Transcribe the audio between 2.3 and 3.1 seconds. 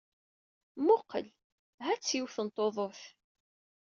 n tuḍut.